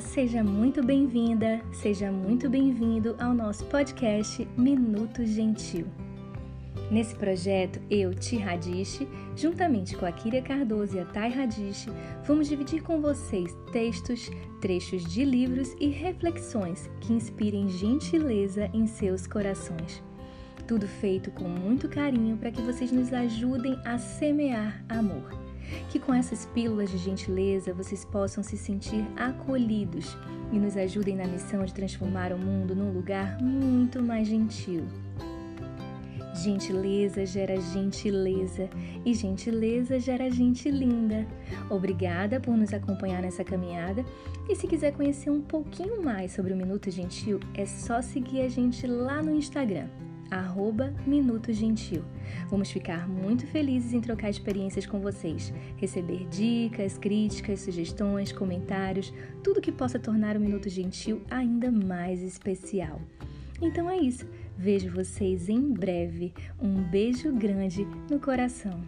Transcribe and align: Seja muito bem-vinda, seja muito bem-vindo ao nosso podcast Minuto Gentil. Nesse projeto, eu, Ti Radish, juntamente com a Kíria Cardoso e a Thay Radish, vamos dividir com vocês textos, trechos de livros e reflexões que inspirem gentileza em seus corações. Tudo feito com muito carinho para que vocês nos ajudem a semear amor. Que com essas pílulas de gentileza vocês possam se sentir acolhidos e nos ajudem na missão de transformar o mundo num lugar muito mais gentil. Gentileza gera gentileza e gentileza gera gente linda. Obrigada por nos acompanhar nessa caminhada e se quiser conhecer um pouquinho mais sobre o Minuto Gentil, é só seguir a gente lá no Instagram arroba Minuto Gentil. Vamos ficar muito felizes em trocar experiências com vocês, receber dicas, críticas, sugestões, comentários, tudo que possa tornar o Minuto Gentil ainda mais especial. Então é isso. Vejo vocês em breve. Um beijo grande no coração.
Seja 0.00 0.42
muito 0.42 0.84
bem-vinda, 0.84 1.60
seja 1.72 2.10
muito 2.10 2.48
bem-vindo 2.48 3.14
ao 3.18 3.32
nosso 3.32 3.64
podcast 3.66 4.46
Minuto 4.56 5.24
Gentil. 5.24 5.86
Nesse 6.90 7.14
projeto, 7.14 7.80
eu, 7.88 8.12
Ti 8.14 8.36
Radish, 8.36 9.06
juntamente 9.36 9.96
com 9.96 10.04
a 10.04 10.12
Kíria 10.12 10.42
Cardoso 10.42 10.96
e 10.96 11.00
a 11.00 11.04
Thay 11.04 11.30
Radish, 11.30 11.86
vamos 12.26 12.48
dividir 12.48 12.82
com 12.82 13.00
vocês 13.00 13.56
textos, 13.72 14.30
trechos 14.60 15.04
de 15.04 15.24
livros 15.24 15.74
e 15.78 15.88
reflexões 15.88 16.90
que 17.00 17.12
inspirem 17.12 17.68
gentileza 17.68 18.68
em 18.72 18.86
seus 18.86 19.26
corações. 19.26 20.02
Tudo 20.66 20.88
feito 20.88 21.30
com 21.30 21.44
muito 21.44 21.88
carinho 21.88 22.36
para 22.36 22.50
que 22.50 22.62
vocês 22.62 22.90
nos 22.90 23.12
ajudem 23.12 23.78
a 23.84 23.98
semear 23.98 24.84
amor. 24.88 25.43
Que 25.90 25.98
com 25.98 26.12
essas 26.12 26.46
pílulas 26.46 26.90
de 26.90 26.98
gentileza 26.98 27.72
vocês 27.72 28.04
possam 28.04 28.42
se 28.42 28.56
sentir 28.56 29.04
acolhidos 29.16 30.16
e 30.52 30.58
nos 30.58 30.76
ajudem 30.76 31.16
na 31.16 31.26
missão 31.26 31.64
de 31.64 31.74
transformar 31.74 32.32
o 32.32 32.38
mundo 32.38 32.74
num 32.74 32.92
lugar 32.92 33.40
muito 33.40 34.02
mais 34.02 34.28
gentil. 34.28 34.84
Gentileza 36.42 37.24
gera 37.24 37.60
gentileza 37.60 38.68
e 39.04 39.14
gentileza 39.14 40.00
gera 40.00 40.28
gente 40.30 40.68
linda. 40.68 41.26
Obrigada 41.70 42.40
por 42.40 42.56
nos 42.56 42.74
acompanhar 42.74 43.22
nessa 43.22 43.44
caminhada 43.44 44.04
e 44.48 44.56
se 44.56 44.66
quiser 44.66 44.92
conhecer 44.92 45.30
um 45.30 45.40
pouquinho 45.40 46.02
mais 46.02 46.32
sobre 46.32 46.52
o 46.52 46.56
Minuto 46.56 46.90
Gentil, 46.90 47.38
é 47.54 47.64
só 47.64 48.02
seguir 48.02 48.42
a 48.42 48.48
gente 48.48 48.86
lá 48.86 49.22
no 49.22 49.34
Instagram 49.34 49.88
arroba 50.34 50.92
Minuto 51.06 51.52
Gentil. 51.52 52.04
Vamos 52.48 52.70
ficar 52.70 53.08
muito 53.08 53.46
felizes 53.46 53.92
em 53.92 54.00
trocar 54.00 54.30
experiências 54.30 54.86
com 54.86 55.00
vocês, 55.00 55.52
receber 55.76 56.26
dicas, 56.28 56.98
críticas, 56.98 57.60
sugestões, 57.60 58.32
comentários, 58.32 59.12
tudo 59.42 59.60
que 59.60 59.72
possa 59.72 59.98
tornar 59.98 60.36
o 60.36 60.40
Minuto 60.40 60.68
Gentil 60.68 61.22
ainda 61.30 61.70
mais 61.70 62.22
especial. 62.22 63.00
Então 63.60 63.88
é 63.88 63.96
isso. 63.96 64.26
Vejo 64.56 64.90
vocês 64.90 65.48
em 65.48 65.72
breve. 65.72 66.32
Um 66.60 66.82
beijo 66.82 67.32
grande 67.32 67.86
no 68.10 68.20
coração. 68.20 68.80